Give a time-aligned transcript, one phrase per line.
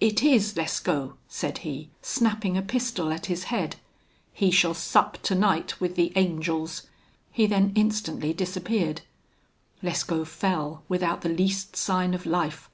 [0.00, 3.76] 'It IS Lescaut!' said he, snapping a pistol at his head;
[4.32, 6.84] 'he shall sup tonight with the angels!'
[7.30, 9.02] He then instantly disappeared.
[9.82, 12.70] Lescaut fell, without the least sign of life.